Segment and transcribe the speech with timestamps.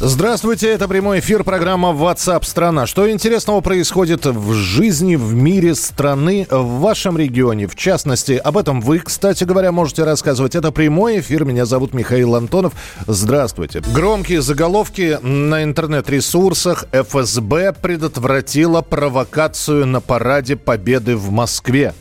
[0.00, 2.86] Здравствуйте, это прямой эфир программа WhatsApp страна.
[2.86, 7.66] Что интересного происходит в жизни, в мире страны, в вашем регионе?
[7.66, 10.54] В частности, об этом вы, кстати говоря, можете рассказывать.
[10.54, 11.44] Это прямой эфир.
[11.44, 12.74] Меня зовут Михаил Антонов.
[13.08, 13.82] Здравствуйте.
[13.92, 16.84] Громкие заголовки на интернет-ресурсах.
[16.92, 21.92] ФСБ предотвратила провокацию на параде Победы в Москве.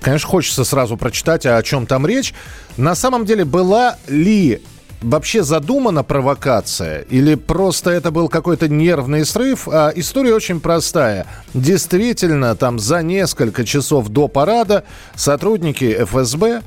[0.00, 2.32] Конечно, хочется сразу прочитать, о чем там речь.
[2.78, 4.62] На самом деле, была ли
[5.02, 9.68] вообще задумана провокация или просто это был какой-то нервный срыв?
[9.68, 11.26] А история очень простая.
[11.54, 14.84] Действительно, там за несколько часов до парада
[15.14, 16.62] сотрудники ФСБ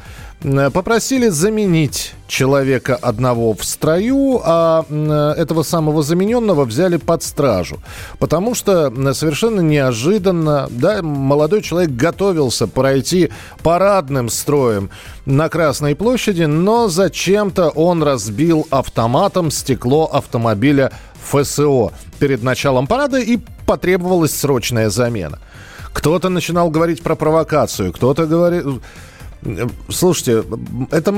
[0.74, 4.86] попросили заменить человека одного в строю, а
[5.38, 7.80] этого самого замененного взяли под стражу.
[8.20, 13.30] Потому что совершенно неожиданно, да, молодой человек готовился пройти
[13.64, 14.90] парадным строем
[15.26, 20.92] на Красной площади, но зачем-то он разбил автоматом стекло автомобиля
[21.24, 25.40] ФСО перед началом парада и потребовалась срочная замена.
[25.94, 28.66] Кто-то начинал говорить про провокацию, кто-то говорит...
[29.90, 30.44] Слушайте,
[30.92, 31.12] это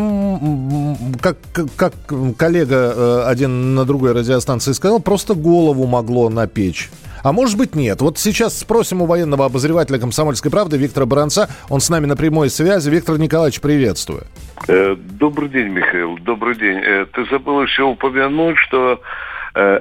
[1.21, 1.37] как,
[1.75, 1.93] как
[2.37, 6.89] коллега э, один на другой радиостанции сказал, просто голову могло напечь.
[7.23, 8.01] А может быть нет.
[8.01, 11.49] Вот сейчас спросим у военного обозревателя «Комсомольской правды» Виктора Баранца.
[11.69, 12.89] Он с нами на прямой связи.
[12.89, 14.23] Виктор Николаевич, приветствую.
[14.67, 16.17] Э, добрый день, Михаил.
[16.19, 16.77] Добрый день.
[16.77, 18.99] Э, ты забыл еще упомянуть, что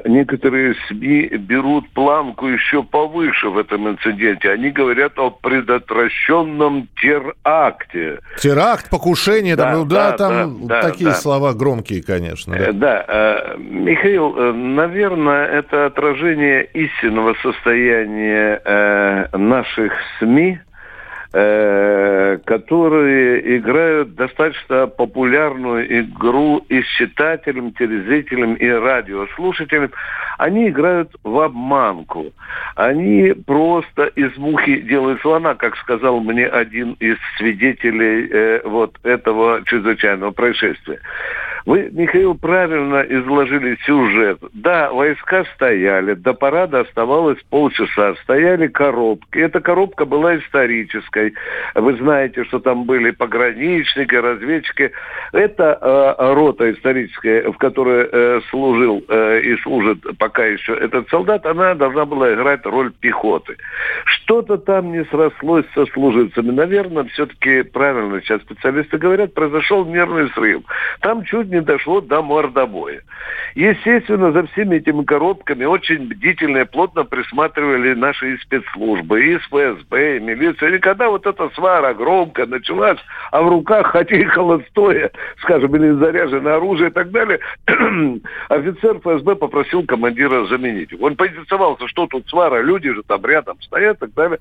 [0.05, 4.51] некоторые СМИ берут планку еще повыше в этом инциденте.
[4.51, 8.19] Они говорят о предотвращенном теракте.
[8.39, 11.15] Теракт, покушение, да, там, ну, да, да, там да, такие да.
[11.15, 12.55] слова громкие, конечно.
[12.55, 13.55] Да, э, да.
[13.59, 18.61] Михаил, наверное, это отражение истинного состояния
[19.33, 20.59] наших СМИ–
[21.35, 29.93] Э, которые играют достаточно популярную игру и с читателем, телезрителем и радиослушателем.
[30.37, 32.33] Они играют в обманку.
[32.77, 39.63] Они просто из мухи делают слона, как сказал мне один из свидетелей э, вот этого
[39.65, 41.01] чрезвычайного происшествия.
[41.65, 44.39] Вы, Михаил, правильно изложили сюжет.
[44.53, 49.39] Да, войска стояли, до парада оставалось полчаса, стояли коробки.
[49.39, 51.35] Эта коробка была исторической.
[51.75, 54.91] Вы знаете, что там были пограничники, разведчики.
[55.33, 61.47] Это э, рота историческая, в которой э, служил э, и служит пока еще этот солдат,
[61.47, 63.57] она должна была играть роль пехоты.
[64.05, 66.51] Что-то там не срослось со служивцами.
[66.51, 70.63] Наверное, все-таки правильно сейчас специалисты говорят, произошел нервный срыв.
[71.01, 73.03] Там чуть не дошло до мордобоя.
[73.55, 80.21] Естественно, за всеми этими коробками очень бдительно и плотно присматривали наши спецслужбы, и ФСБ, и
[80.21, 80.71] милиция.
[80.71, 82.99] И когда вот эта свара громко началась,
[83.31, 85.11] а в руках, хотя и холостое,
[85.43, 87.39] скажем, или заряженное оружие и так далее,
[88.49, 90.95] офицер ФСБ попросил командира заменить.
[91.01, 94.39] Он поинтересовался, что тут свара, люди же там рядом стоят и так далее.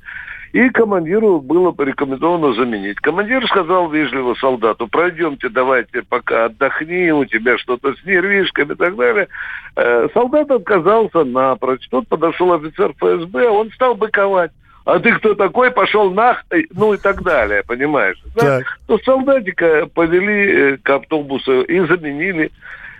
[0.54, 2.98] И командиру было порекомендовано заменить.
[2.98, 8.96] Командир сказал вежливо солдату, пройдемте, давайте пока отдохни, у тебя что-то с нервишками и так
[8.96, 9.28] далее.
[9.76, 11.88] Э, солдат отказался напрочь.
[11.90, 14.52] Тут подошел офицер ФСБ, он стал быковать
[14.84, 18.22] а ты кто такой, пошел нах, ну и так далее, понимаешь?
[18.36, 18.62] Да?
[18.88, 22.52] То солдатика повели э, к автобусу и заменили.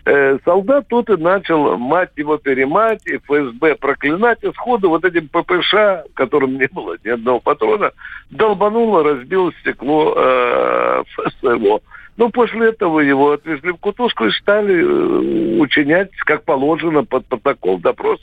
[0.06, 5.28] Э, солдат тут и начал мать его перемать, и ФСБ проклинать, и сходу вот этим
[5.28, 7.92] ППШ, в котором не было ни одного патрона,
[8.32, 11.82] долбануло, разбило стекло э, ФСО.
[12.18, 17.80] Ну, после этого его отвезли в кутузку и стали э, учинять, как положено, под протокол
[17.80, 18.20] допрос.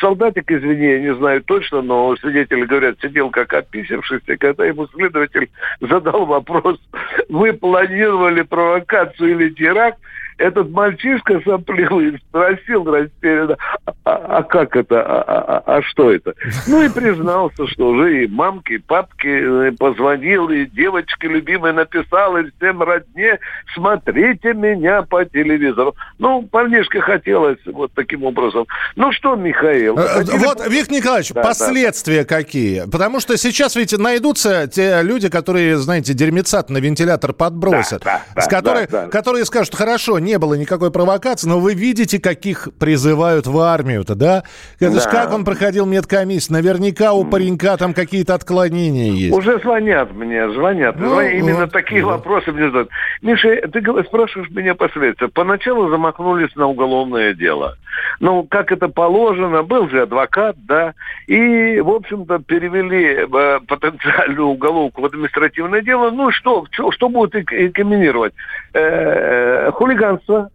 [0.00, 5.50] Солдатик, извини, я не знаю точно, но свидетели говорят, сидел как описавшийся, когда ему следователь
[5.80, 6.78] задал вопрос,
[7.28, 9.98] вы планировали провокацию или теракт,
[10.38, 13.56] этот мальчишка сопливый спросил растерянно,
[14.04, 16.34] а, а как это, а, а, а, а что это?
[16.66, 22.36] Ну и признался, что уже и мамке, и папке э, позвонил, и девочке любимой написал,
[22.36, 23.38] и всем родне,
[23.74, 25.94] смотрите меня по телевизору.
[26.18, 28.66] Ну, парнишке хотелось вот таким образом.
[28.96, 29.98] Ну что, Михаил?
[29.98, 30.38] Э, хотели...
[30.38, 32.36] Вот, Виктор Николаевич, да, последствия да.
[32.36, 32.88] какие?
[32.90, 38.42] Потому что сейчас ведь найдутся те люди, которые, знаете, дерьмецат на вентилятор подбросят, да, да,
[38.42, 39.08] с которые, да, да.
[39.08, 44.44] которые скажут, хорошо, не было никакой провокации, но вы видите, каких призывают в армию-то, да?
[44.78, 45.00] Это да.
[45.00, 46.52] ж как он проходил медкомиссию?
[46.52, 49.34] Наверняка у паренька там какие-то отклонения есть.
[49.34, 50.96] Уже звонят мне, звонят.
[50.98, 51.32] Ну, звонят.
[51.32, 52.10] Именно вот, такие вот.
[52.12, 52.90] вопросы мне задают.
[53.22, 55.28] Миша, ты спрашиваешь меня последствия.
[55.28, 57.77] Поначалу замахнулись на уголовное дело.
[58.20, 60.94] Ну, как это положено, был же адвокат, да,
[61.26, 66.10] и, в общем-то, перевели э, потенциальную уголовку в административное дело.
[66.10, 68.34] Ну, что, что, что будет инкриминировать?
[68.74, 70.50] Э, э, хулиганство,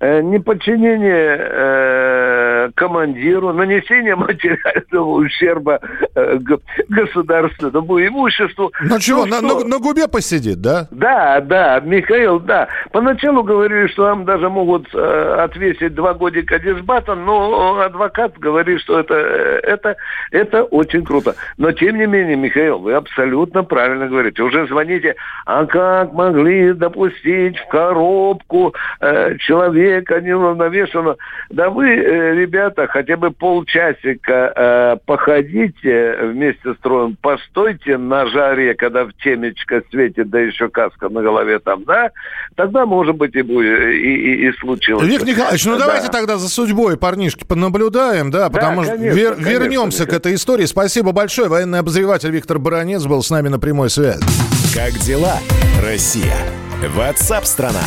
[0.00, 5.80] э, неподчинение э, командиру, нанесение материального ущерба
[6.14, 6.38] э,
[6.88, 8.72] государственному имуществу.
[8.82, 10.88] Ну чего, ну, на, на, на губе посидит, да?
[10.90, 12.68] Да, да, Михаил, да.
[12.92, 19.00] Поначалу говорили, что нам даже могут э, отвесить два годика дисбата, но адвокат говорит, что
[19.00, 19.96] это, э, это,
[20.30, 21.34] это очень круто.
[21.56, 24.42] Но тем не менее, Михаил, вы абсолютно правильно говорите.
[24.42, 25.16] Уже звоните,
[25.46, 31.16] а как могли допустить в коробку э, человека неуравновешенно.
[31.50, 32.57] Да вы, э, ребята,
[32.90, 40.30] хотя бы полчасика э, походите вместе с троем, постойте на жаре, когда в темечко светит,
[40.30, 42.10] да еще каска на голове там, да,
[42.56, 45.06] тогда, может быть, и будет, и, и, и случилось.
[45.06, 45.86] Виктор Николаевич, ну да.
[45.86, 50.06] давайте тогда за судьбой, парнишки, понаблюдаем, да, потому да, конечно, что вер, конечно, вернемся конечно.
[50.06, 50.64] к этой истории.
[50.64, 51.48] Спасибо большое.
[51.48, 54.20] Военный обозреватель Виктор Баранец был с нами на прямой связи.
[54.74, 55.38] Как дела,
[55.82, 56.34] Россия?
[56.86, 57.82] Ватсап-страна!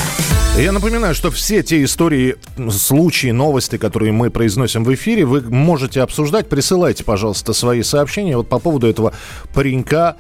[0.58, 2.36] Я напоминаю, что все те истории,
[2.70, 6.50] случаи, новости, которые мы произносим в эфире, вы можете обсуждать.
[6.50, 8.36] Присылайте, пожалуйста, свои сообщения.
[8.36, 9.14] Вот по поводу этого
[9.54, 10.18] паренька,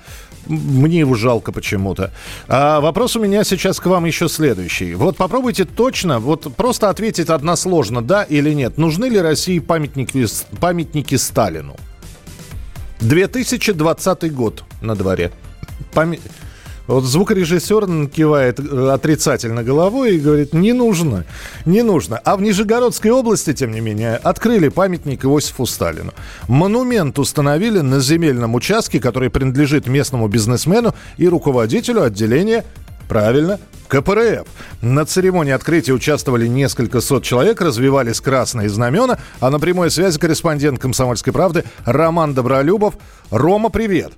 [0.48, 2.14] мне его жалко почему-то.
[2.48, 4.96] А вопрос у меня сейчас к вам еще следующий.
[4.96, 8.78] Вот попробуйте точно, вот просто ответить односложно, да или нет.
[8.78, 10.26] Нужны ли России памятники,
[10.62, 11.76] памятники Сталину?
[13.02, 15.34] 2020 год на дворе.
[15.94, 16.22] Память...
[16.92, 21.24] Вот звукорежиссер кивает э, отрицательно головой и говорит, не нужно,
[21.66, 22.18] не нужно.
[22.18, 26.14] А в Нижегородской области, тем не менее, открыли памятник Иосифу Сталину.
[26.50, 32.66] Монумент установили на земельном участке, который принадлежит местному бизнесмену и руководителю отделения
[33.08, 33.60] Правильно,
[33.90, 34.48] КПРФ.
[34.82, 40.80] На церемонии открытия участвовали несколько сот человек, развивались красные знамена, а на прямой связи корреспондент
[40.80, 42.94] «Комсомольской правды» Роман Добролюбов.
[43.30, 44.14] Рома, привет!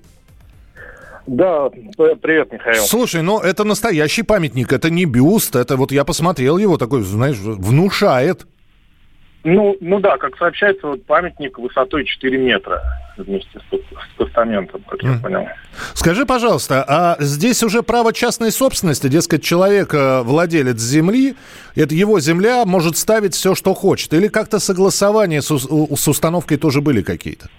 [1.26, 2.84] Да, привет, Михаил.
[2.84, 7.38] Слушай, ну это настоящий памятник, это не бюст, это вот я посмотрел его, такой, знаешь,
[7.38, 8.46] внушает.
[9.46, 12.82] Ну, ну да, как сообщается, вот памятник высотой 4 метра
[13.18, 15.14] вместе с, с постаментом, как mm.
[15.14, 15.48] я понял.
[15.94, 21.36] Скажи, пожалуйста, а здесь уже право частной собственности, дескать, человек э, владелец земли,
[21.76, 26.80] это его земля, может ставить все, что хочет, или как-то согласования с, с установкой тоже
[26.80, 27.50] были какие-то?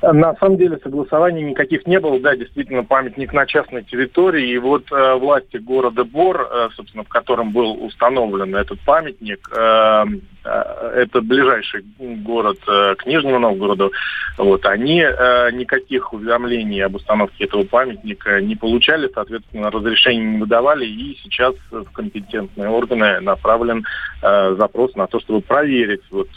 [0.00, 2.20] На самом деле согласований никаких не было.
[2.20, 4.50] Да, действительно, памятник на частной территории.
[4.50, 10.04] И вот э, власти города Бор, э, собственно, в котором был установлен этот памятник, э,
[10.48, 13.92] это ближайший город э, к Нижнему Новгороду,
[14.36, 20.86] вот, они э, никаких уведомлений об установке этого памятника не получали, соответственно, разрешений не выдавали,
[20.86, 23.84] и сейчас в компетентные органы направлен
[24.20, 26.28] запрос на то, чтобы проверить вот,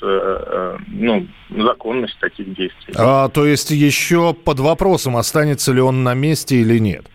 [0.88, 2.94] ну, законность таких действий.
[2.96, 7.06] А, то есть еще под вопросом, останется ли он на месте или нет?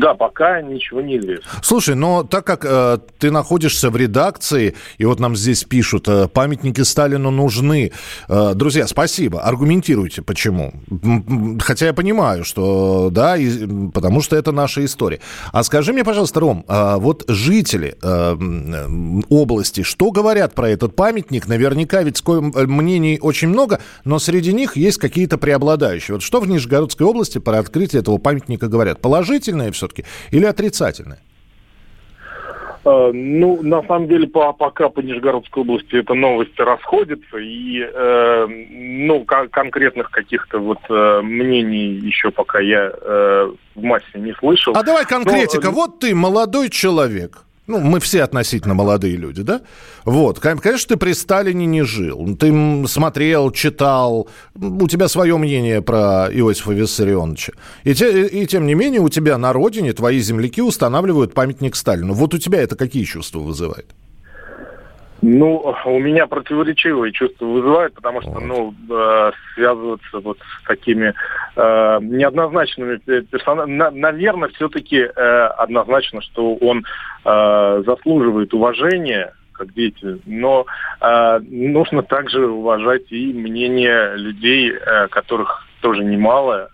[0.00, 1.44] Да, пока ничего не известно.
[1.62, 6.26] Слушай, но так как э, ты находишься в редакции, и вот нам здесь пишут, э,
[6.26, 7.92] памятники Сталину нужны.
[8.26, 9.42] Э, друзья, спасибо.
[9.42, 10.72] Аргументируйте, почему.
[11.60, 15.20] Хотя я понимаю, что да, и, потому что это наша история.
[15.52, 21.46] А скажи мне, пожалуйста, Ром, э, вот жители э, области, что говорят про этот памятник?
[21.46, 26.14] Наверняка ведь мнений очень много, но среди них есть какие-то преобладающие.
[26.14, 29.02] Вот что в Нижегородской области про открытие этого памятника говорят?
[29.02, 31.18] Положительное все-таки или отрицательное?
[32.84, 38.46] Э, ну, на самом деле, по, пока по Нижегородской области эта новость расходится, и э,
[38.46, 44.72] ну, конкретных каких-то вот э, мнений еще пока я э, в массе не слышал.
[44.76, 45.66] А давай конкретика.
[45.66, 49.62] Но, вот ты молодой человек, ну, мы все относительно молодые люди, да?
[50.04, 52.36] Вот, конечно, ты при Сталине не жил.
[52.36, 57.52] Ты смотрел, читал, у тебя свое мнение про Иосифа Виссарионовича.
[57.84, 62.12] И, те, и тем не менее у тебя на родине твои земляки устанавливают памятник Сталину.
[62.12, 63.94] Вот у тебя это какие чувства вызывает?
[65.22, 71.12] Ну, у меня противоречивые чувства вызывает, потому что, ну, э, связываться вот с такими
[71.56, 75.10] э, неоднозначными персонажами, на, наверное, все-таки э,
[75.58, 76.84] однозначно, что он
[77.24, 80.64] э, заслуживает уважения как деятель, но
[81.02, 86.70] э, нужно также уважать и мнение людей, э, которых тоже немало,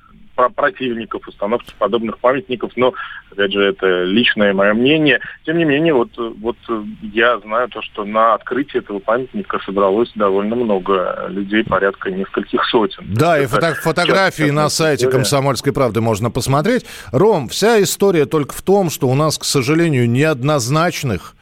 [0.54, 2.94] противников установки подобных памятников, но,
[3.32, 5.20] опять же, это личное мое мнение.
[5.44, 6.56] Тем не менее, вот, вот
[7.02, 13.04] я знаю то, что на открытии этого памятника собралось довольно много людей, порядка нескольких сотен.
[13.08, 16.86] Да, и фото фотографии на сайте «Комсомольской правды» можно посмотреть.
[17.12, 21.34] Ром, вся история только в том, что у нас, к сожалению, неоднозначных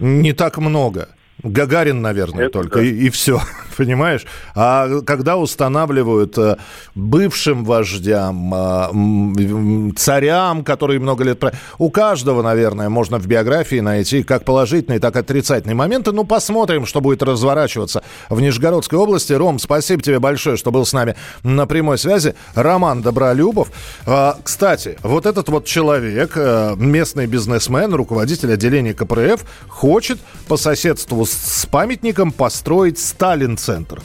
[0.00, 1.08] не так много.
[1.44, 2.84] Гагарин, наверное, Это только, да.
[2.84, 3.40] и, и все,
[3.76, 4.24] понимаешь?
[4.54, 6.56] А когда устанавливают э,
[6.94, 11.44] бывшим вождям, э, царям, которые много лет...
[11.78, 16.12] У каждого, наверное, можно в биографии найти как положительные, так и отрицательные моменты.
[16.12, 19.34] Ну, посмотрим, что будет разворачиваться в Нижегородской области.
[19.34, 22.34] Ром, спасибо тебе большое, что был с нами на прямой связи.
[22.54, 23.68] Роман Добролюбов.
[24.06, 31.26] А, кстати, вот этот вот человек, э, местный бизнесмен, руководитель отделения КПРФ, хочет по соседству
[31.26, 34.02] с с памятником построить Сталин-центр.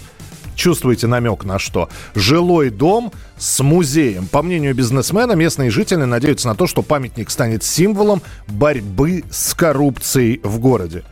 [0.55, 1.87] Чувствуете намек на что?
[2.15, 4.27] Жилой дом с музеем.
[4.27, 10.41] По мнению бизнесмена, местные жители надеются на то, что памятник станет символом борьбы с коррупцией
[10.43, 11.05] в городе.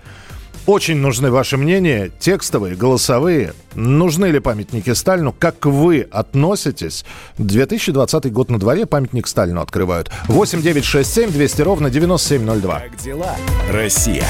[0.68, 3.54] Очень нужны ваши мнения, текстовые, голосовые.
[3.74, 5.32] Нужны ли памятники Сталину?
[5.32, 7.06] Как вы относитесь?
[7.38, 10.12] 2020 год на дворе, памятник Сталину открывают.
[10.28, 12.80] 8 9 6 7 200 ровно 9702.
[12.82, 13.38] Как дела,
[13.72, 14.26] Россия?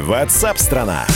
[0.00, 1.06] Ватсап-страна!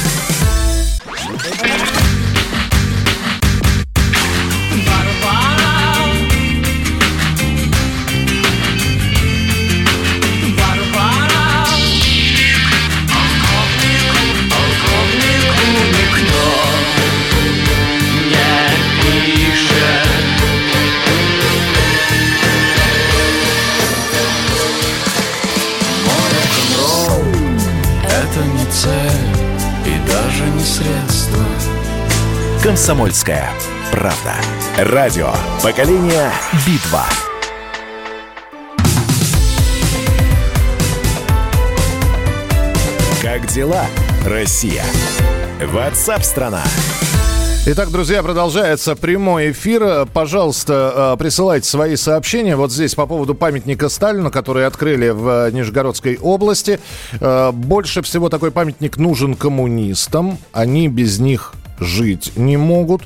[32.74, 33.50] «Комсомольская
[33.92, 34.34] правда».
[34.76, 35.30] Радио
[35.62, 36.28] «Поколение
[36.66, 37.04] Битва».
[43.22, 43.84] Как дела,
[44.26, 44.82] Россия?
[45.64, 46.64] Ватсап-страна!
[47.66, 50.06] Итак, друзья, продолжается прямой эфир.
[50.12, 52.56] Пожалуйста, э, присылайте свои сообщения.
[52.56, 56.80] Вот здесь по поводу памятника Сталину, который открыли в Нижегородской области.
[57.20, 60.38] Э, больше всего такой памятник нужен коммунистам.
[60.52, 63.02] Они без них жить не могут.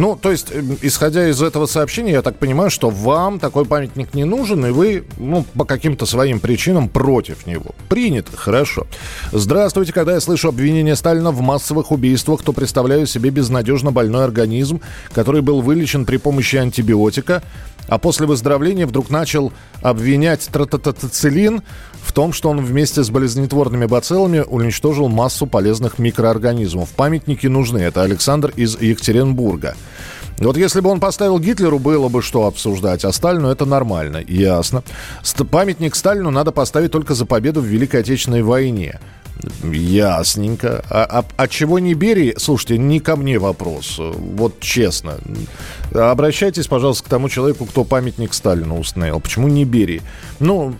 [0.00, 4.14] Ну, то есть, эм, исходя из этого сообщения, я так понимаю, что вам такой памятник
[4.14, 7.74] не нужен, и вы, ну, по каким-то своим причинам против него.
[7.90, 8.86] Принято, хорошо.
[9.30, 14.80] Здравствуйте, когда я слышу обвинение Сталина в массовых убийствах, то представляю себе безнадежно больной организм,
[15.12, 17.42] который был вылечен при помощи антибиотика,
[17.86, 19.52] а после выздоровления вдруг начал
[19.82, 21.60] обвинять тротоцилин
[22.02, 26.88] в том, что он вместе с болезнетворными бациллами уничтожил массу полезных микроорганизмов.
[26.90, 27.78] Памятники нужны.
[27.78, 29.76] Это Александр из Екатеринбурга.
[30.38, 34.82] Вот если бы он поставил Гитлеру, было бы что обсуждать, а Сталину это нормально, ясно.
[35.50, 38.98] Памятник Сталину надо поставить только за победу в Великой Отечественной войне.
[39.62, 40.84] Ясненько.
[40.90, 42.34] А, а, а чего не бери?
[42.36, 43.98] Слушайте, не ко мне вопрос.
[43.98, 45.18] Вот честно.
[45.92, 49.20] Обращайтесь, пожалуйста, к тому человеку, кто памятник Сталину установил.
[49.20, 50.02] Почему не бери?
[50.38, 50.74] Ну,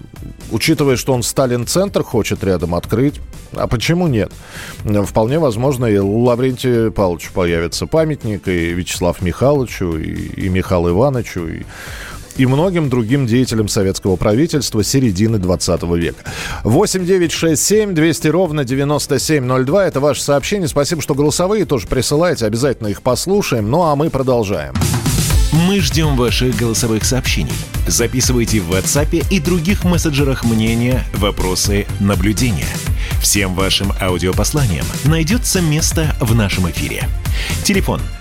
[0.50, 3.20] учитывая, что он Сталин-центр хочет рядом открыть,
[3.52, 4.32] а почему нет?
[4.84, 11.62] Вполне возможно, и Лаврентию Павловичу появится памятник, и Вячеслав Михайловичу, и, и Михаилу Ивановичу, и
[12.37, 16.25] и многим другим деятелям советского правительства середины 20 века.
[16.64, 19.87] 8 9 6 7 200 ровно 9702.
[19.87, 20.68] Это ваше сообщение.
[20.68, 22.46] Спасибо, что голосовые тоже присылаете.
[22.46, 23.70] Обязательно их послушаем.
[23.70, 24.75] Ну а мы продолжаем.
[25.52, 27.52] Мы ждем ваших голосовых сообщений.
[27.87, 32.68] Записывайте в WhatsApp и других мессенджерах мнения, вопросы, наблюдения.
[33.20, 37.08] Всем вашим аудиопосланиям найдется место в нашем эфире.
[37.64, 38.19] Телефон 8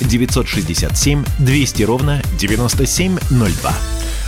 [0.00, 3.72] 967 200 ровно 9702.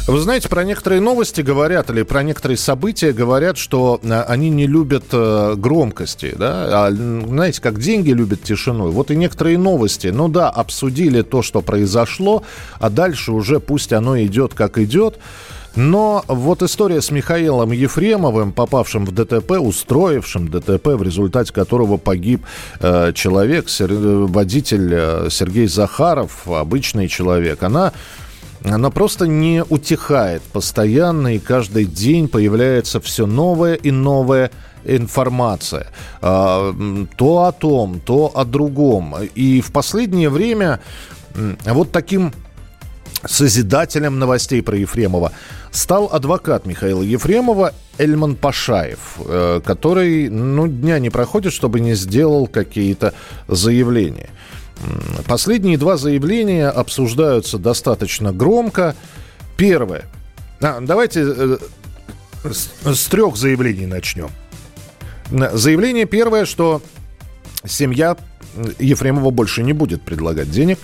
[0.07, 4.67] Вы знаете, про некоторые новости говорят, или про некоторые события говорят, что э, они не
[4.67, 8.91] любят э, громкости, да, а, знаете, как деньги любят тишину.
[8.91, 12.45] Вот и некоторые новости, ну да, обсудили то, что произошло,
[12.79, 15.19] а дальше уже пусть оно идет, как идет.
[15.77, 22.45] Но вот история с Михаилом Ефремовым, попавшим в ДТП, устроившим ДТП, в результате которого погиб
[22.81, 27.93] э, человек, сер, водитель э, Сергей Захаров, обычный человек, она
[28.63, 34.51] она просто не утихает постоянно, и каждый день появляется все новое и новое
[34.85, 35.87] информация.
[36.21, 36.75] А,
[37.17, 39.15] то о том, то о другом.
[39.35, 40.81] И в последнее время
[41.65, 42.33] вот таким
[43.27, 45.33] созидателем новостей про Ефремова
[45.71, 52.47] стал адвокат Михаила Ефремова Эльман Пашаев, э, который ну, дня не проходит, чтобы не сделал
[52.47, 53.15] какие-то
[53.49, 54.31] заявления.
[55.27, 58.97] Последние два заявления обсуждаются достаточно громко.
[59.57, 60.05] Первое.
[60.63, 61.59] А, давайте э,
[62.45, 64.31] с, с трех заявлений начнем.
[65.31, 66.83] Заявление первое, что
[67.65, 68.17] семья
[68.79, 70.79] Ефремова больше не будет предлагать денег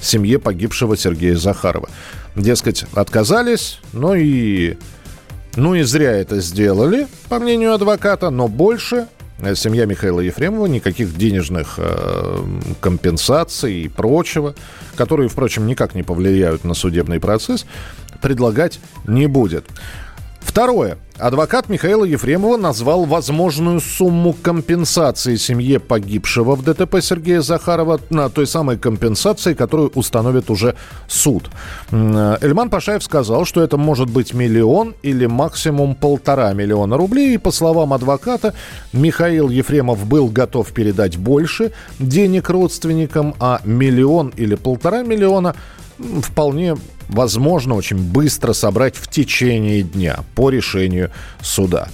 [0.00, 1.88] семье погибшего Сергея Захарова.
[2.36, 4.76] Дескать, отказались, но и,
[5.56, 9.08] ну и зря это сделали, по мнению адвоката, но больше
[9.40, 12.38] э, семья Михаила Ефремова никаких денежных э,
[12.80, 14.54] компенсаций и прочего,
[14.96, 17.66] которые, впрочем, никак не повлияют на судебный процесс,
[18.20, 19.64] предлагать не будет.
[20.40, 20.98] Второе.
[21.18, 28.46] Адвокат Михаила Ефремова назвал возможную сумму компенсации семье погибшего в ДТП Сергея Захарова на той
[28.46, 30.76] самой компенсации, которую установит уже
[31.08, 31.50] суд.
[31.90, 37.34] Эльман Пашаев сказал, что это может быть миллион или максимум полтора миллиона рублей.
[37.34, 38.54] И по словам адвоката,
[38.92, 45.54] Михаил Ефремов был готов передать больше денег родственникам, а миллион или полтора миллиона
[46.22, 46.76] вполне
[47.08, 51.10] возможно очень быстро собрать в течение дня по решению
[51.40, 51.88] суда.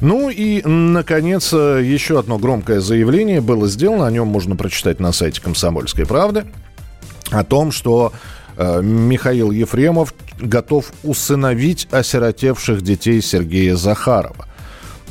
[0.00, 5.40] Ну и, наконец, еще одно громкое заявление было сделано, о нем можно прочитать на сайте
[5.40, 6.44] «Комсомольской правды»,
[7.30, 8.12] о том, что
[8.56, 14.46] э, Михаил Ефремов готов усыновить осиротевших детей Сергея Захарова.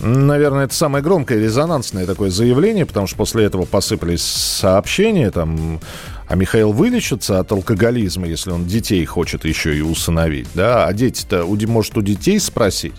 [0.02, 5.80] Наверное, это самое громкое, резонансное такое заявление, потому что после этого посыпались сообщения, там,
[6.28, 11.46] а Михаил вылечится от алкоголизма, если он детей хочет еще и усыновить, да, а дети-то,
[11.46, 12.96] может, у детей спросить,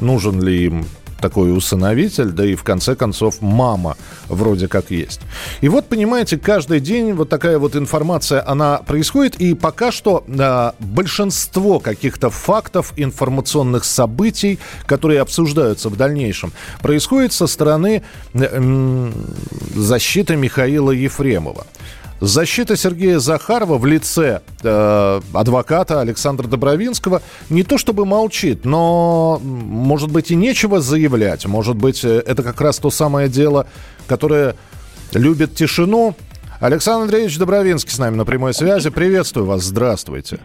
[0.00, 0.86] нужен ли им
[1.22, 3.96] такой усыновитель, да и в конце концов мама
[4.28, 5.20] вроде как есть.
[5.62, 10.72] И вот, понимаете, каждый день вот такая вот информация, она происходит, и пока что э,
[10.80, 16.52] большинство каких-то фактов, информационных событий, которые обсуждаются в дальнейшем,
[16.82, 18.02] происходит со стороны
[18.34, 19.12] э,
[19.74, 21.66] защиты Михаила Ефремова.
[22.22, 30.12] Защита Сергея Захарова в лице э, адвоката Александра Добровинского не то чтобы молчит, но, может
[30.12, 31.46] быть, и нечего заявлять.
[31.46, 33.66] Может быть, э, это как раз то самое дело,
[34.06, 34.54] которое
[35.12, 36.14] любит тишину.
[36.60, 38.90] Александр Андреевич Добровинский с нами на прямой связи.
[38.90, 39.64] Приветствую вас.
[39.64, 40.38] Здравствуйте.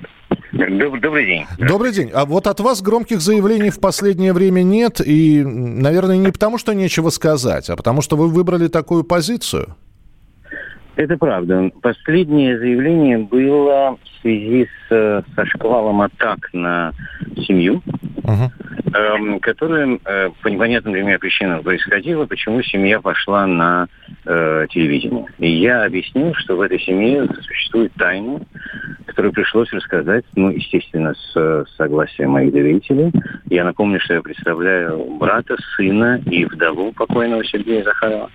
[0.51, 1.45] Добрый день.
[1.59, 2.09] Добрый день.
[2.11, 4.99] А вот от вас громких заявлений в последнее время нет.
[5.05, 9.75] И, наверное, не потому, что нечего сказать, а потому, что вы выбрали такую позицию.
[10.97, 11.69] Это правда.
[11.83, 16.91] Последнее заявление было в связи с, со шквалом атак на
[17.45, 17.83] семью,
[18.23, 18.49] uh-huh.
[18.95, 23.87] эм, которая э, по непонятным для меня причинам происходила, почему семья пошла на
[24.25, 25.27] э, телевидение.
[25.37, 28.41] И я объяснил, что в этой семье существует тайна,
[29.05, 33.11] которую пришлось рассказать, ну, естественно, с согласия моих доверителей.
[33.51, 38.31] Я напомню, что я представляю брата, сына и вдову покойного Сергея Захарова.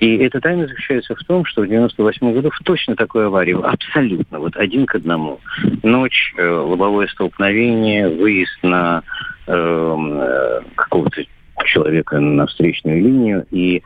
[0.00, 4.38] И эта тайна заключается в том, что в 98 году в точно такой аварии, абсолютно,
[4.38, 5.40] вот один к одному.
[5.82, 9.02] Ночь, э, лобовое столкновение, выезд на
[9.46, 11.24] эм, э, какого-то
[11.64, 13.82] человека на встречную линию, и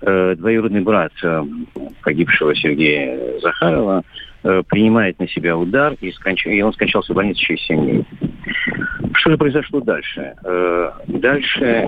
[0.00, 1.44] э, двоюродный брат э,
[2.02, 4.02] погибшего Сергея Захарова
[4.42, 6.44] э, принимает на себя удар, и, сконч...
[6.46, 8.04] и он скончался в больнице через 7 дней.
[9.14, 10.34] Что же произошло дальше?
[10.44, 11.86] Э, дальше э,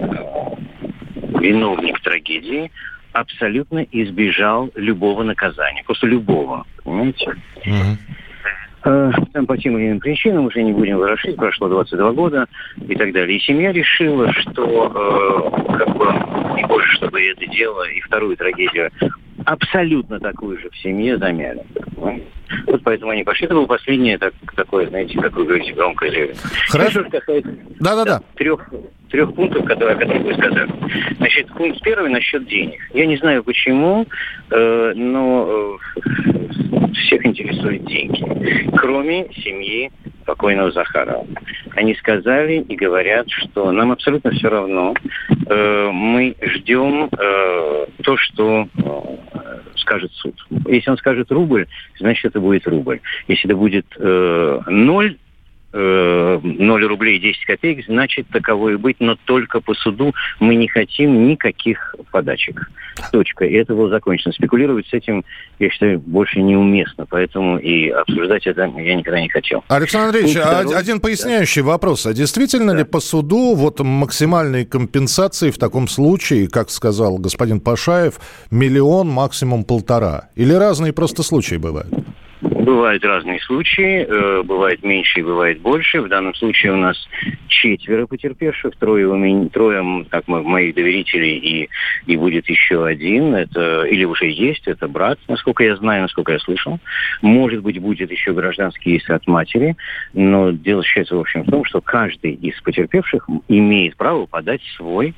[1.41, 2.71] виновник трагедии
[3.15, 5.83] абсолютно избежал любого наказания.
[5.85, 7.37] Просто любого, понимаете?
[7.65, 9.31] Mm-hmm.
[9.33, 12.47] Там по тем или иным причинам, уже не будем ворошить, прошло 22 года
[12.87, 13.39] и так далее.
[13.39, 18.91] И семья решила, что э, как бы не больше, чтобы это дело и вторую трагедию
[19.47, 21.63] абсолютно такую же в семье замяли.
[22.67, 23.47] Вот поэтому они пошли.
[23.47, 26.37] Это было последнее так, такое, знаете, как вы говорите, громкое заявление.
[26.69, 27.01] Хорошо.
[27.01, 28.23] Что касается да, да, да.
[28.37, 28.69] трех,
[29.11, 30.71] трех пунктов, которые, о которых вы сказали.
[31.17, 32.81] Значит, пункт первый насчет денег.
[32.93, 34.07] Я не знаю почему,
[34.51, 39.91] э, но э, всех интересуют деньги, кроме семьи
[40.25, 41.27] покойного Захарова.
[41.77, 44.95] Они сказали и говорят, что нам абсолютно все равно.
[45.47, 50.35] Э, мы ждем э, то, что э, скажет суд.
[50.67, 51.67] Если он скажет рубль,
[51.99, 53.01] значит это будет рубль.
[53.29, 55.17] Если это будет э, ноль,
[55.75, 61.27] 0 рублей 10 копеек, значит, таково и быть, но только по суду мы не хотим
[61.27, 62.71] никаких подачек.
[63.11, 63.45] Точка.
[63.45, 64.33] И это было закончено.
[64.33, 65.25] Спекулировать с этим,
[65.59, 69.65] я считаю, больше неуместно, поэтому и обсуждать это я никогда не хотел.
[69.67, 70.77] Александр Андреевич, второй...
[70.77, 71.69] один поясняющий да.
[71.69, 72.07] вопрос.
[72.07, 72.79] А действительно да.
[72.79, 78.21] ли по суду вот максимальной компенсации в таком случае, как сказал господин Пашаев,
[78.53, 80.29] миллион, максимум полтора?
[80.37, 81.93] Или разные просто случаи бывают?
[82.75, 86.01] Бывают разные случаи, э, бывает меньше и бывает больше.
[86.01, 86.97] В данном случае у нас
[87.47, 91.69] четверо потерпевших, трое, у меня, трое так, моих доверителей и,
[92.07, 93.37] и будет еще один.
[93.37, 96.81] Это, или уже есть, это брат, насколько я знаю, насколько я слышал.
[97.23, 99.77] Может быть, будет еще гражданский иск от матери.
[100.13, 105.15] Но дело заключается, в общем, в том, что каждый из потерпевших имеет право подать свой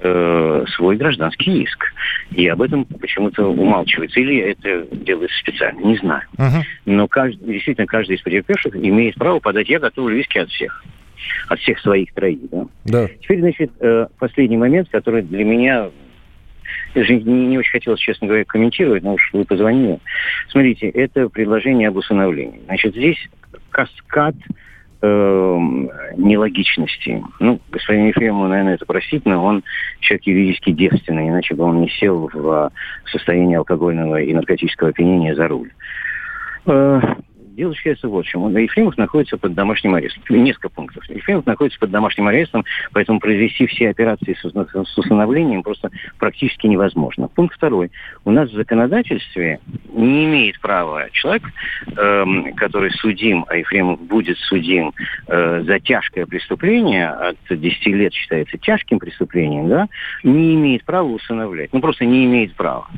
[0.00, 1.84] э, свой гражданский иск.
[2.32, 4.20] И об этом почему-то умалчивается.
[4.20, 6.22] Или это делается специально, не знаю.
[6.36, 6.62] Uh-huh.
[6.86, 9.68] Но каждый, действительно каждый из потерпевших имеет право подать.
[9.68, 10.84] Я готовлю иски от всех.
[11.48, 12.40] От всех своих троих.
[12.50, 12.66] Да?
[12.84, 13.08] Да.
[13.20, 15.90] Теперь, значит, э, последний момент, который для меня
[16.94, 19.98] даже не, не очень хотелось, честно говоря, комментировать, но уж вы позвонили.
[20.48, 22.60] Смотрите, это предложение об усыновлении.
[22.66, 23.18] Значит, здесь
[23.70, 24.34] каскад
[25.04, 25.58] э,
[26.16, 27.22] нелогичности.
[27.40, 29.62] Ну, господин Ефремов, наверное, это простительно, он
[30.00, 32.72] человек юридически девственный, иначе бы он не сел в
[33.10, 35.70] состояние алкогольного и наркотического опьянения за руль.
[36.66, 37.00] Э,
[37.56, 38.56] Дело заключается вот в чем.
[38.56, 40.22] Ефремов находится под домашним арестом.
[40.28, 41.08] Несколько пунктов.
[41.08, 47.28] Ефремов находится под домашним арестом, поэтому произвести все операции с усыновлением просто практически невозможно.
[47.28, 47.92] Пункт второй.
[48.24, 49.60] У нас в законодательстве
[49.92, 51.44] не имеет права человек,
[51.96, 54.92] эм, который судим, а Ефремов будет судим
[55.28, 59.88] э, за тяжкое преступление, от 10 лет считается тяжким преступлением, да,
[60.24, 61.72] не имеет права усыновлять.
[61.72, 62.88] Ну, просто не имеет права.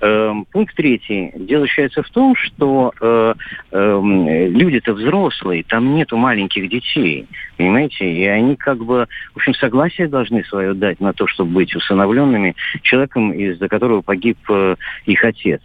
[0.00, 1.32] Эм, пункт третий.
[1.34, 3.34] Дело заключается в том, что э,
[3.72, 8.10] э, люди-то взрослые, там нету маленьких детей, понимаете?
[8.12, 12.54] И они как бы, в общем, согласие должны свое дать на то, чтобы быть усыновленными
[12.82, 15.60] человеком, из-за которого погиб э, их отец.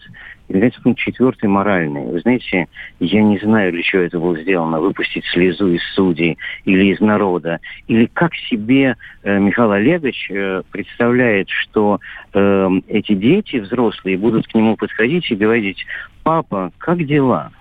[0.51, 2.08] И, наконец, пункт четвертый, моральный.
[2.08, 2.67] Вы знаете,
[2.99, 7.62] я не знаю, для чего это было сделано, выпустить слезу из судей или из народа.
[7.88, 12.01] Или как себе э, Михаил Олегович э, представляет, что
[12.34, 15.86] э, эти дети взрослые будут к нему подходить и говорить,
[16.23, 17.51] папа, как дела?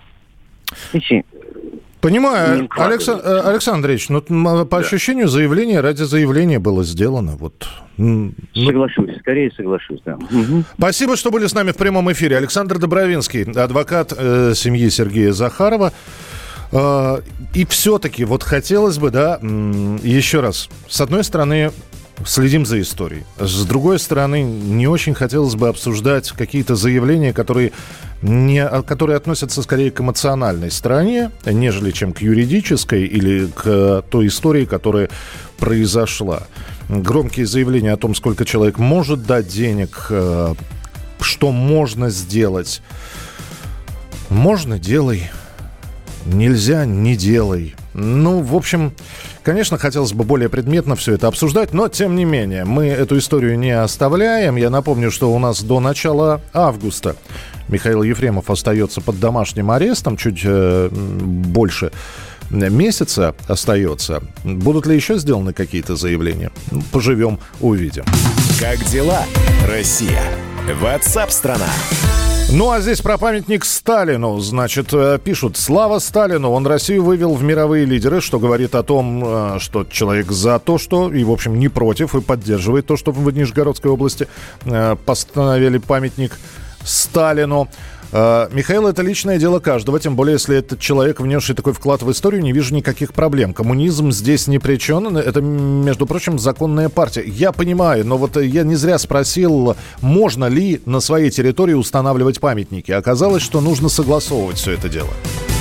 [2.00, 4.76] Понимаю, Александр, э, Александрович, ну, по да.
[4.78, 7.36] ощущению заявление ради заявления было сделано.
[7.36, 7.68] Вот.
[7.98, 8.32] Ну...
[8.54, 10.14] Соглашусь, скорее соглашусь, да.
[10.14, 10.64] Угу.
[10.78, 12.38] Спасибо, что были с нами в прямом эфире.
[12.38, 15.92] Александр Добровинский, адвокат э, семьи Сергея Захарова.
[16.72, 17.18] Э,
[17.52, 19.38] и все-таки вот хотелось бы, да,
[20.02, 21.70] еще раз, с одной стороны,
[22.24, 23.24] следим за историей.
[23.38, 27.72] С другой стороны, не очень хотелось бы обсуждать какие-то заявления, которые,
[28.22, 34.64] не, которые относятся скорее к эмоциональной стороне, нежели чем к юридической или к той истории,
[34.64, 35.08] которая
[35.58, 36.42] произошла.
[36.88, 40.54] Громкие заявления о том, сколько человек может дать денег, э,
[41.20, 42.82] что можно сделать.
[44.28, 45.30] Можно– делай.
[46.26, 47.74] Нельзя– не делай.
[47.94, 48.92] Ну, в общем,
[49.42, 53.58] конечно, хотелось бы более предметно все это обсуждать, но тем не менее, мы эту историю
[53.58, 54.56] не оставляем.
[54.56, 57.16] Я напомню, что у нас до начала августа
[57.70, 61.92] Михаил Ефремов остается под домашним арестом, чуть э, больше
[62.50, 64.22] месяца остается.
[64.42, 66.50] Будут ли еще сделаны какие-то заявления?
[66.90, 68.04] Поживем, увидим.
[68.58, 69.24] Как дела,
[69.68, 70.22] Россия?
[70.80, 71.68] Ватсап-страна!
[72.52, 74.40] Ну а здесь про памятник Сталину.
[74.40, 79.22] Значит, э, пишут, слава Сталину, он Россию вывел в мировые лидеры, что говорит о том,
[79.24, 83.12] э, что человек за то, что, и, в общем, не против, и поддерживает то, что
[83.12, 84.26] в Нижегородской области
[85.06, 86.32] постановили памятник
[86.84, 87.68] Сталину.
[88.12, 92.10] Э, Михаил, это личное дело каждого, тем более, если этот человек, внесший такой вклад в
[92.10, 93.54] историю, не вижу никаких проблем.
[93.54, 97.22] Коммунизм здесь не причен, это, между прочим, законная партия.
[97.24, 102.90] Я понимаю, но вот я не зря спросил, можно ли на своей территории устанавливать памятники.
[102.90, 105.10] Оказалось, что нужно согласовывать все это дело.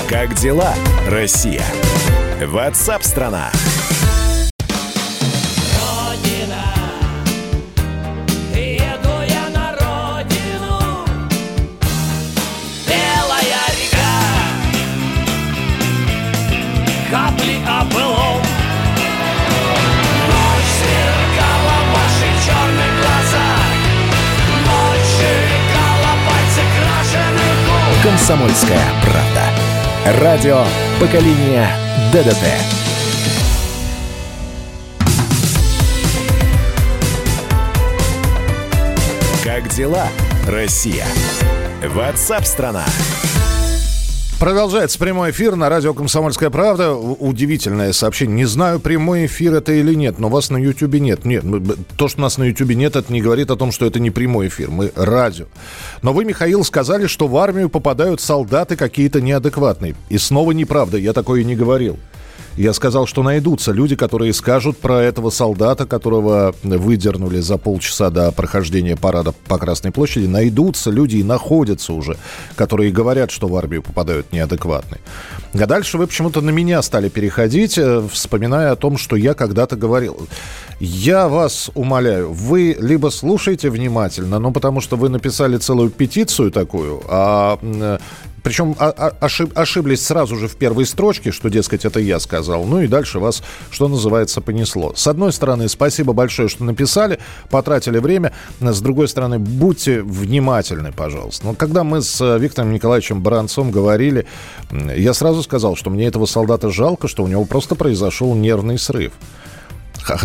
[0.09, 0.73] Как дела,
[1.07, 1.63] Россия?
[2.41, 3.51] Ватсап-страна!
[28.19, 30.21] «Комсомольская правда».
[30.21, 30.63] Радио
[30.99, 31.69] поколения
[32.11, 32.35] ДДТ».
[39.43, 40.07] Как дела,
[40.45, 41.05] Россия?
[41.81, 42.83] Ватсап-страна!
[44.39, 46.93] Продолжается прямой эфир на радио «Комсомольская правда».
[46.93, 48.37] Удивительное сообщение.
[48.37, 51.25] Не знаю, прямой эфир это или нет, но вас на Ютубе нет.
[51.25, 51.43] Нет,
[51.97, 54.47] то, что нас на Ютубе нет, это не говорит о том, что это не прямой
[54.47, 54.71] эфир.
[54.71, 55.47] Мы радио.
[56.03, 59.95] Но вы, Михаил, сказали, что в армию попадают солдаты какие-то неадекватные.
[60.07, 61.99] И снова неправда, я такое не говорил.
[62.57, 68.31] Я сказал, что найдутся люди, которые скажут про этого солдата, которого выдернули за полчаса до
[68.31, 70.25] прохождения парада по Красной площади.
[70.25, 72.17] Найдутся люди и находятся уже,
[72.55, 74.99] которые говорят, что в армию попадают неадекватные.
[75.53, 79.75] А дальше вы почему-то на меня стали переходить, э, вспоминая о том, что я когда-то
[79.75, 80.27] говорил.
[80.79, 87.01] Я вас умоляю, вы либо слушайте внимательно, ну потому что вы написали целую петицию такую,
[87.07, 87.99] а
[88.43, 92.65] причем ошиб, ошиблись сразу же в первой строчке, что, дескать, это я сказал.
[92.65, 94.93] Ну и дальше вас, что называется, понесло.
[94.95, 98.33] С одной стороны, спасибо большое, что написали, потратили время.
[98.59, 101.47] С другой стороны, будьте внимательны, пожалуйста.
[101.47, 104.25] Но когда мы с э, Виктором Николаевичем Баранцом говорили,
[104.71, 109.13] я сразу сказал, что мне этого солдата жалко, что у него просто произошел нервный срыв.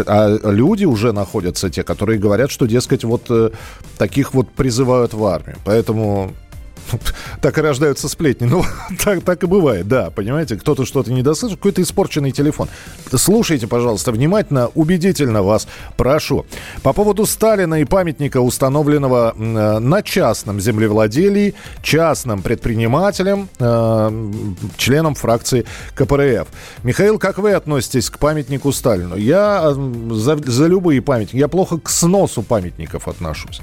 [0.07, 3.51] А люди уже находятся те, которые говорят, что, дескать, вот э,
[3.99, 5.57] таких вот призывают в армию.
[5.65, 6.33] Поэтому
[7.41, 8.47] так и рождаются сплетни.
[8.47, 8.65] Ну,
[9.05, 12.69] так, так и бывает, да, понимаете, кто-то что-то не дослышал, какой-то испорченный телефон.
[13.13, 15.67] Слушайте, пожалуйста, внимательно, убедительно вас
[15.97, 16.47] прошу.
[16.83, 24.33] По поводу Сталина и памятника, установленного э, на частном землевладелии, частным предпринимателем, э,
[24.77, 26.49] членом фракции КПРФ.
[26.83, 29.17] Михаил, как вы относитесь к памятнику Сталину?
[29.17, 29.75] Я
[30.11, 33.61] за, за любые памятники, я плохо к сносу памятников отношусь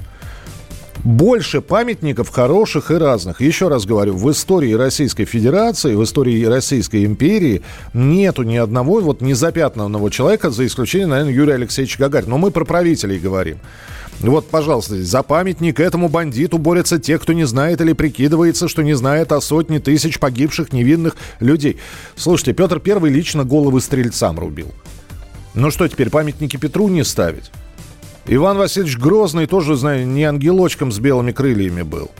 [1.04, 3.40] больше памятников хороших и разных.
[3.40, 9.20] Еще раз говорю, в истории Российской Федерации, в истории Российской империи нету ни одного вот
[9.20, 12.30] незапятнанного человека, за исключением, наверное, Юрия Алексеевича Гагарина.
[12.30, 13.58] Но мы про правителей говорим.
[14.20, 18.94] Вот, пожалуйста, за памятник этому бандиту борются те, кто не знает или прикидывается, что не
[18.94, 21.78] знает о сотне тысяч погибших невинных людей.
[22.14, 24.68] Слушайте, Петр Первый лично головы стрельцам рубил.
[25.54, 27.50] Ну что теперь, памятники Петру не ставить?
[28.26, 32.10] Иван Васильевич Грозный тоже, знаю, не ангелочком с белыми крыльями был.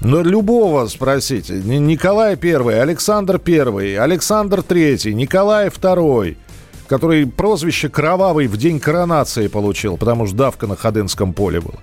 [0.00, 1.54] Но любого спросите.
[1.54, 6.36] Николай I, Александр I, Александр III, Николай II,
[6.88, 11.78] который прозвище «Кровавый» в день коронации получил, потому что давка на Ходынском поле была.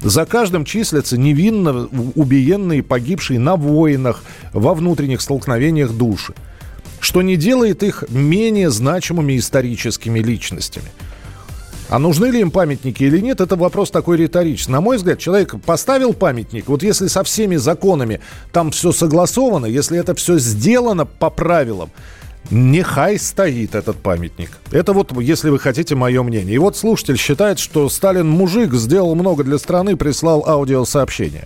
[0.00, 4.22] За каждым числятся невинно убиенные, погибшие на войнах,
[4.52, 6.34] во внутренних столкновениях души,
[6.98, 10.86] что не делает их менее значимыми историческими личностями–
[11.90, 14.70] а нужны ли им памятники или нет, это вопрос такой риторический.
[14.70, 18.20] На мой взгляд, человек поставил памятник, вот если со всеми законами
[18.52, 21.90] там все согласовано, если это все сделано по правилам,
[22.50, 24.50] Нехай стоит этот памятник.
[24.72, 26.54] Это вот, если вы хотите, мое мнение.
[26.54, 31.44] И вот слушатель считает, что Сталин мужик, сделал много для страны, прислал аудиосообщение.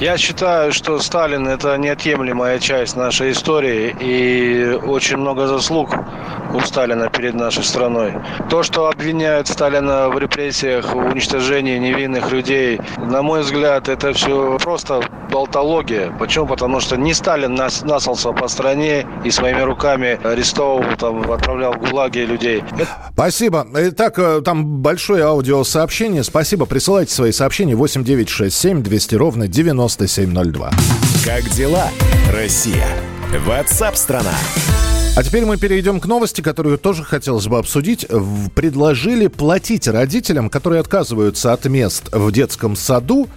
[0.00, 5.88] Я считаю, что Сталин– это неотъемлемая часть нашей истории и очень много заслуг
[6.52, 8.12] у Сталина перед нашей страной.
[8.50, 14.58] То, что обвиняют Сталина в репрессиях, в уничтожении невинных людей, на мой взгляд, это все
[14.58, 16.12] просто болтология.
[16.18, 16.46] Почему?
[16.46, 21.78] Потому что не Сталин нас, насался по стране и своими руками арестовывал, там, отправлял в
[21.78, 22.64] ГУЛАГи людей.
[23.12, 23.66] Спасибо.
[23.74, 26.22] Итак, э, там большое аудиосообщение.
[26.22, 26.66] Спасибо.
[26.66, 29.48] Присылайте свои сообщения 8967 200 ровно
[29.86, 30.70] 9702.
[31.24, 31.88] Как дела,
[32.32, 32.88] Россия?
[33.46, 34.34] Ватсап-страна!
[35.16, 38.06] А теперь мы перейдем к новости, которую тоже хотелось бы обсудить.
[38.54, 43.28] Предложили платить родителям, которые отказываются от мест в детском саду,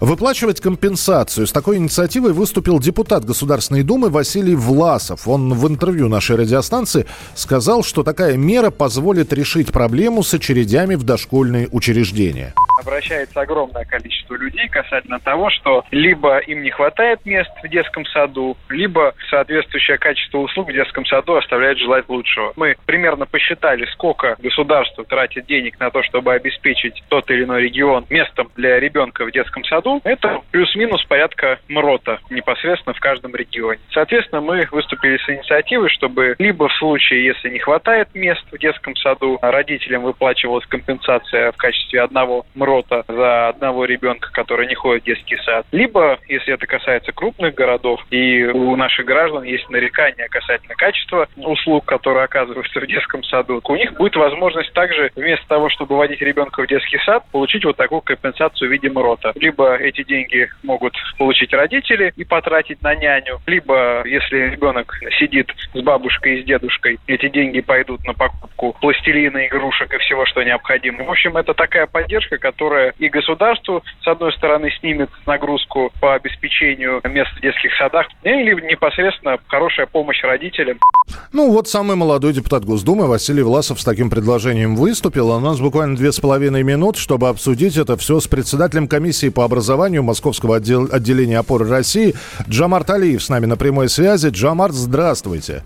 [0.00, 1.48] Выплачивать компенсацию.
[1.48, 5.26] С такой инициативой выступил депутат Государственной Думы Василий Власов.
[5.26, 11.02] Он в интервью нашей радиостанции сказал, что такая мера позволит решить проблему с очередями в
[11.02, 17.68] дошкольные учреждения обращается огромное количество людей касательно того, что либо им не хватает мест в
[17.68, 22.52] детском саду, либо соответствующее качество услуг в детском саду оставляет желать лучшего.
[22.56, 28.06] Мы примерно посчитали, сколько государство тратит денег на то, чтобы обеспечить тот или иной регион
[28.08, 30.00] местом для ребенка в детском саду.
[30.04, 33.80] Это плюс-минус порядка МРОТа непосредственно в каждом регионе.
[33.92, 38.94] Соответственно, мы выступили с инициативой, чтобы либо в случае, если не хватает мест в детском
[38.96, 45.02] саду, родителям выплачивалась компенсация в качестве одного МРОТа, оборота за одного ребенка, который не ходит
[45.02, 45.66] в детский сад.
[45.72, 51.84] Либо, если это касается крупных городов, и у наших граждан есть нарекания касательно качества услуг,
[51.86, 56.62] которые оказываются в детском саду, у них будет возможность также вместо того, чтобы водить ребенка
[56.62, 59.32] в детский сад, получить вот такую компенсацию в виде МРОТа.
[59.36, 65.80] Либо эти деньги могут получить родители и потратить на няню, либо, если ребенок сидит с
[65.80, 71.04] бабушкой и с дедушкой, эти деньги пойдут на покупку пластилина, игрушек и всего, что необходимо.
[71.04, 76.14] В общем, это такая поддержка, которая которая и государству, с одной стороны, снимет нагрузку по
[76.14, 80.78] обеспечению мест в детских садах, или непосредственно хорошая помощь родителям.
[81.32, 85.30] Ну вот самый молодой депутат Госдумы Василий Власов с таким предложением выступил.
[85.30, 89.44] У нас буквально две с половиной минуты, чтобы обсудить это все с председателем комиссии по
[89.44, 92.14] образованию Московского отдел, отделения опоры России
[92.48, 94.30] Джамар Талиев с нами на прямой связи.
[94.30, 95.62] Джамар, здравствуйте.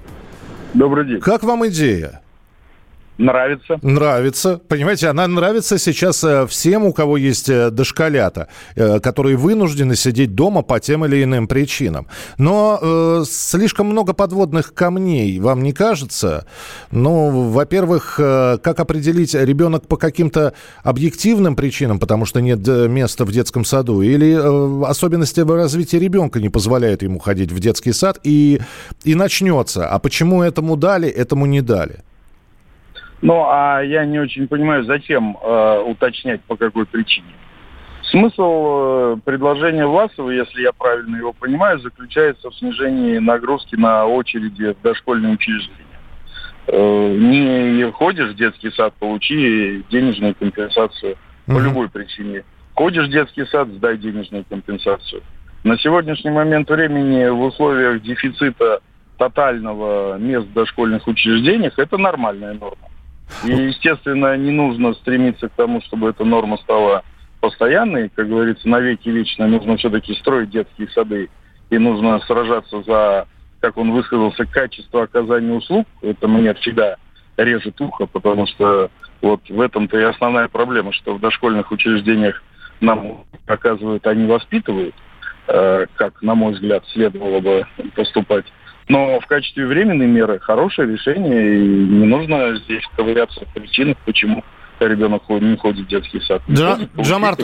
[0.75, 1.21] Добрый день.
[1.21, 2.21] Как вам идея?
[3.23, 3.79] Нравится.
[3.83, 4.61] Нравится.
[4.69, 10.35] Понимаете, она нравится сейчас э, всем, у кого есть э, дошколята, э, которые вынуждены сидеть
[10.35, 12.09] дома по тем или иным причинам.
[12.39, 16.47] Но э, слишком много подводных камней, вам не кажется?
[16.91, 23.65] Ну, во-первых, как определить ребенок по каким-то объективным причинам, потому что нет места в детском
[23.65, 28.61] саду, или э, особенности развития ребенка не позволяют ему ходить в детский сад, и,
[29.05, 29.89] и начнется.
[29.89, 32.01] А почему этому дали, этому не дали?
[33.23, 37.33] Ну, а я не очень понимаю, зачем э, уточнять, по какой причине.
[38.11, 44.75] Смысл э, предложения Власова, если я правильно его понимаю, заключается в снижении нагрузки на очереди
[44.75, 45.79] в дошкольные учреждения.
[46.67, 52.45] Э, не ходишь в детский сад, получи денежную компенсацию по любой причине.
[52.75, 55.23] Ходишь в детский сад, сдай денежную компенсацию.
[55.63, 58.81] На сегодняшний момент времени в условиях дефицита
[59.17, 62.89] тотального мест в дошкольных учреждениях это нормальная норма.
[63.45, 67.03] И, естественно, не нужно стремиться к тому, чтобы эта норма стала
[67.41, 68.09] постоянной.
[68.09, 71.29] Как говорится, навеки вечно нужно все-таки строить детские сады.
[71.71, 73.27] И нужно сражаться за,
[73.61, 75.87] как он высказался, качество оказания услуг.
[76.03, 76.97] Это мне всегда
[77.37, 82.43] режет ухо, потому что вот в этом-то и основная проблема, что в дошкольных учреждениях
[82.81, 84.95] нам оказывают, они воспитывают,
[85.49, 88.45] э, как, на мой взгляд, следовало бы поступать.
[88.89, 94.43] Но в качестве временной меры хорошее решение, и не нужно здесь ковыряться в причинах, почему
[94.89, 96.43] ребенок не ходит в детский сад.
[96.51, 97.41] Джа, Джамарт,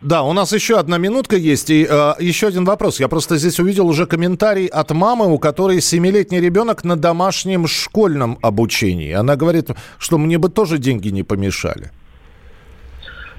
[0.00, 1.70] да, у нас еще одна минутка есть.
[1.70, 3.00] И э, еще один вопрос.
[3.00, 8.38] Я просто здесь увидел уже комментарий от мамы, у которой семилетний ребенок на домашнем школьном
[8.42, 9.12] обучении.
[9.12, 11.90] Она говорит, что мне бы тоже деньги не помешали.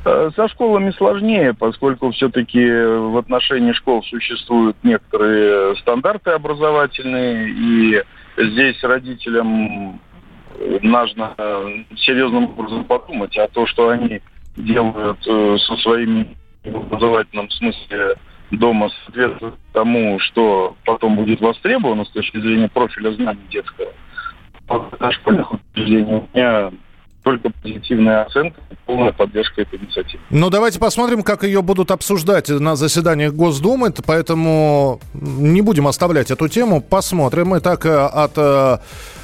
[0.04, 8.04] Э, со школами сложнее, поскольку все-таки в отношении школ существуют некоторые стандарты образовательные, и
[8.38, 10.00] здесь родителям
[10.82, 11.34] нужно
[11.98, 14.22] серьезным образом подумать, а то, что они
[14.56, 18.16] делают э, со своими в образовательном смысле
[18.52, 23.88] дома соответствует тому, что потом будет востребовано с точки зрения профиля знаний детского.
[24.68, 26.72] В школьных учреждениях у меня
[27.24, 28.60] только позитивная оценка
[28.92, 30.22] полная поддержка этой инициативы.
[30.30, 36.48] Ну, давайте посмотрим, как ее будут обсуждать на заседаниях Госдумы, поэтому не будем оставлять эту
[36.50, 37.58] тему, посмотрим.
[37.58, 38.78] Итак, э, от э,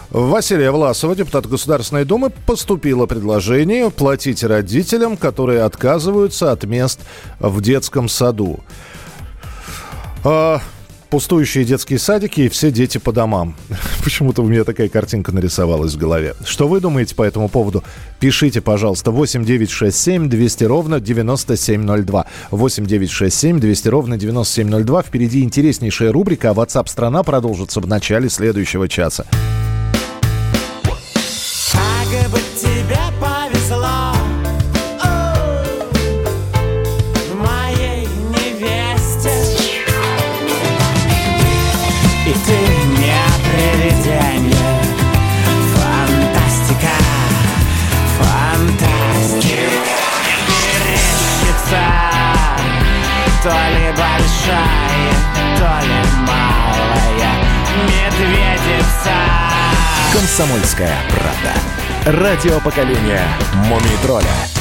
[0.09, 7.01] Василия Власова, депутата Государственной Думы, поступило предложение платить родителям, которые отказываются от мест
[7.39, 8.61] в детском саду.
[11.09, 13.55] Пустующие детские садики и все дети по домам.
[14.03, 16.35] Почему-то у меня такая картинка нарисовалась в голове.
[16.43, 17.83] Что вы думаете по этому поводу?
[18.19, 22.25] Пишите, пожалуйста, 8 9 6 7 200 ровно 9702.
[22.51, 25.03] 8 9 6 7 200 ровно 9702.
[25.03, 29.25] Впереди интереснейшая рубрика, а WhatsApp страна продолжится в начале следующего часа.
[60.17, 62.19] Комсомольская правда.
[62.23, 63.21] Радио поколения
[63.67, 64.56] Мумий тролля.